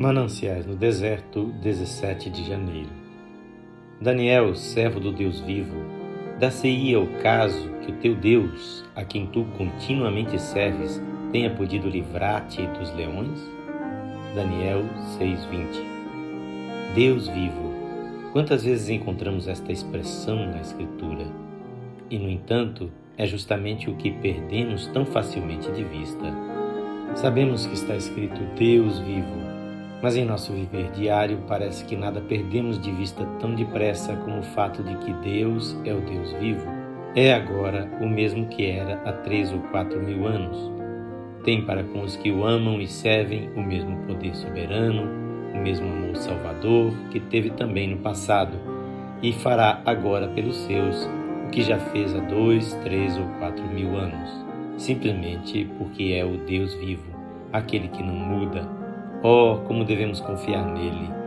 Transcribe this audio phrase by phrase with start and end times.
[0.00, 2.88] Mananciais no deserto, 17 de janeiro.
[4.00, 5.76] Daniel, servo do Deus vivo,
[6.38, 12.66] dá-se-ia o caso que o teu Deus, a quem tu continuamente serves, tenha podido livrar-te
[12.78, 13.46] dos leões?
[14.34, 14.84] Daniel
[15.18, 15.84] 6:20.
[16.94, 17.70] Deus vivo.
[18.32, 21.26] Quantas vezes encontramos esta expressão na escritura?
[22.08, 26.24] E no entanto, é justamente o que perdemos tão facilmente de vista.
[27.16, 29.49] Sabemos que está escrito Deus vivo
[30.02, 34.42] mas em nosso viver diário parece que nada perdemos de vista tão depressa como o
[34.42, 36.66] fato de que Deus é o Deus vivo.
[37.14, 40.70] É agora o mesmo que era há três ou quatro mil anos.
[41.44, 45.02] Tem para com os que o amam e servem o mesmo poder soberano,
[45.54, 48.56] o mesmo amor salvador que teve também no passado,
[49.22, 51.08] e fará agora pelos seus
[51.46, 54.30] o que já fez há dois, três ou quatro mil anos,
[54.76, 57.04] simplesmente porque é o Deus vivo,
[57.52, 58.79] aquele que não muda
[59.22, 61.20] Oh, como devemos confiar nele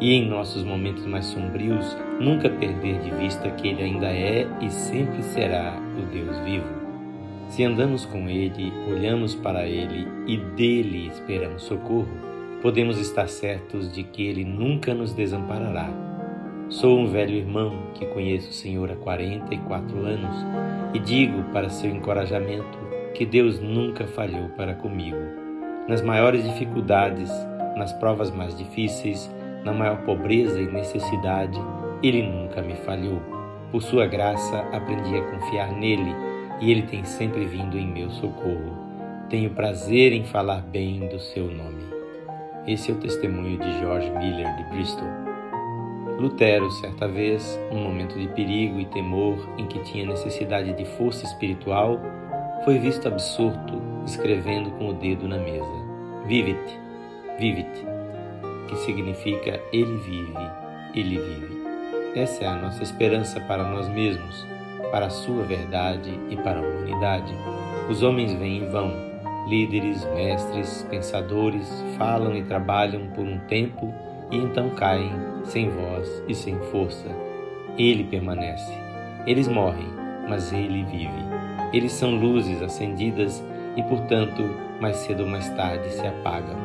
[0.00, 4.70] e em nossos momentos mais sombrios nunca perder de vista que ele ainda é e
[4.70, 6.80] sempre será o Deus vivo.
[7.48, 12.08] Se andamos com ele, olhamos para ele e dele esperamos socorro,
[12.62, 15.90] podemos estar certos de que ele nunca nos desamparará.
[16.68, 20.36] Sou um velho irmão que conheço o Senhor há 44 anos
[20.94, 22.78] e digo para seu encorajamento
[23.12, 25.49] que Deus nunca falhou para comigo
[25.88, 27.30] nas maiores dificuldades,
[27.76, 29.30] nas provas mais difíceis,
[29.64, 31.60] na maior pobreza e necessidade,
[32.02, 33.20] Ele nunca me falhou.
[33.70, 36.14] Por Sua graça, aprendi a confiar nele
[36.60, 38.78] e Ele tem sempre vindo em meu socorro.
[39.28, 41.84] Tenho prazer em falar bem do Seu nome.
[42.66, 45.08] Esse é o testemunho de George Miller de Bristol.
[46.18, 51.24] Lutero, certa vez, num momento de perigo e temor em que tinha necessidade de força
[51.24, 51.98] espiritual,
[52.64, 55.66] foi visto absorto escrevendo com o dedo na mesa.
[56.26, 56.78] Vivit,
[57.38, 57.86] vivit,
[58.68, 60.50] que significa Ele vive,
[60.94, 61.60] Ele vive.
[62.14, 64.46] Essa é a nossa esperança para nós mesmos,
[64.90, 67.32] para a Sua verdade e para a humanidade.
[67.88, 68.92] Os homens vêm e vão,
[69.48, 73.92] líderes, mestres, pensadores, falam e trabalham por um tempo
[74.30, 75.12] e então caem
[75.44, 77.08] sem voz e sem força.
[77.78, 78.72] Ele permanece.
[79.26, 79.88] Eles morrem,
[80.28, 81.59] mas ele vive.
[81.72, 83.44] Eles são luzes acendidas
[83.76, 84.42] e, portanto,
[84.80, 86.56] mais cedo ou mais tarde se apagam.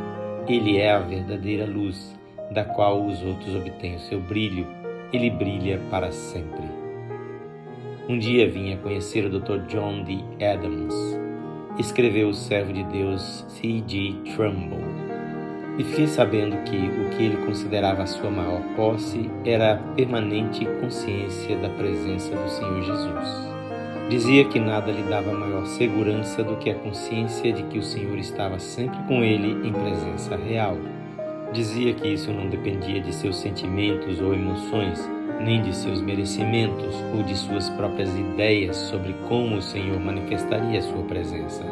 [0.48, 2.18] Ele é a verdadeira luz,
[2.52, 4.68] da qual os outros obtêm o seu brilho.
[5.14, 6.64] Ele brilha para sempre.
[8.08, 9.66] Um dia vim a conhecer o Dr.
[9.68, 10.20] John D.
[10.44, 10.96] Adams.
[11.80, 14.16] Escreveu o servo de Deus C.G.
[14.36, 14.80] Trumbull.
[15.78, 20.66] E fiquei sabendo que o que ele considerava a sua maior posse era a permanente
[20.80, 23.55] consciência da presença do Senhor Jesus.
[24.10, 28.20] Dizia que nada lhe dava maior segurança do que a consciência de que o Senhor
[28.20, 30.78] estava sempre com ele em presença real.
[31.52, 35.10] Dizia que isso não dependia de seus sentimentos ou emoções,
[35.42, 41.02] nem de seus merecimentos ou de suas próprias ideias sobre como o Senhor manifestaria sua
[41.02, 41.66] presença.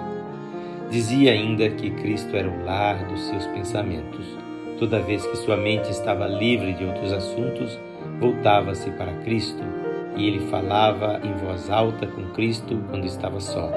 [0.90, 4.26] Dizia ainda que Cristo era o lar dos seus pensamentos.
[4.80, 7.80] Toda vez que sua mente estava livre de outros assuntos,
[8.20, 9.64] voltava-se para Cristo
[10.16, 13.70] e ele falava em voz alta com Cristo quando estava só,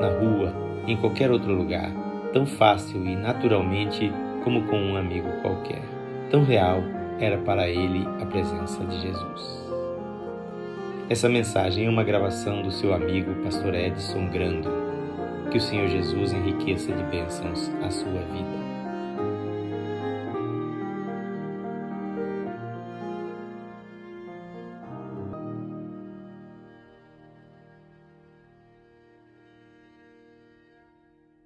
[0.00, 0.52] na rua,
[0.86, 1.90] em qualquer outro lugar,
[2.32, 4.12] tão fácil e naturalmente
[4.42, 5.82] como com um amigo qualquer.
[6.30, 6.82] Tão real
[7.20, 9.64] era para ele a presença de Jesus.
[11.08, 14.70] Essa mensagem é uma gravação do seu amigo Pastor Edson Grando.
[15.50, 18.73] Que o Senhor Jesus enriqueça de bênçãos a sua vida.